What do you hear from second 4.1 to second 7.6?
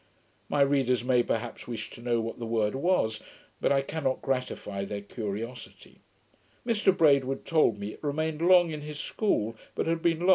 gratify their curiosity. Mr Braidwood